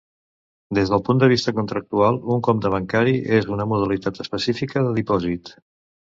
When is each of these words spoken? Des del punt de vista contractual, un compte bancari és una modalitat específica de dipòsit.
Des 0.75 0.91
del 0.91 1.01
punt 1.09 1.19
de 1.23 1.27
vista 1.33 1.51
contractual, 1.57 2.15
un 2.35 2.41
compte 2.47 2.71
bancari 2.75 3.13
és 3.39 3.49
una 3.57 3.67
modalitat 3.73 4.23
específica 4.25 4.83
de 4.87 4.95
dipòsit. 5.01 5.53